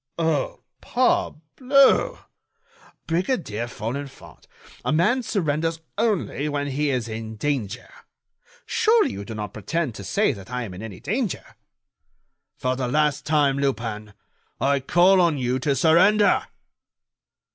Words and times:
"Oh! 0.17 0.61
parbleu! 0.81 2.17
Brigadier 3.05 3.67
Folenfant, 3.67 4.47
a 4.83 4.91
man 4.91 5.21
surrenders 5.21 5.79
only 5.95 6.49
when 6.49 6.65
he 6.69 6.89
is 6.89 7.07
in 7.07 7.35
danger. 7.35 7.87
Surely, 8.65 9.11
you 9.11 9.23
do 9.23 9.35
not 9.35 9.53
pretend 9.53 9.93
to 9.93 10.03
say 10.03 10.31
that 10.33 10.49
I 10.49 10.63
am 10.63 10.73
in 10.73 10.81
any 10.81 10.99
danger." 10.99 11.45
"For 12.57 12.75
the 12.75 12.87
last 12.87 13.27
time, 13.27 13.59
Lupin, 13.59 14.15
I 14.59 14.79
call 14.79 15.21
on 15.21 15.37
you 15.37 15.59
to 15.59 15.75
surrender." 15.75 16.47